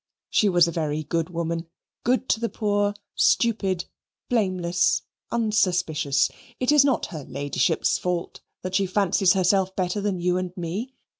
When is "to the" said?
2.29-2.49